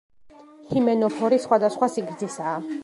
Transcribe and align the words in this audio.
ჰიმენოფორი 0.71 1.39
სხვადასხვა 1.45 1.93
სიგრძისაა. 1.99 2.59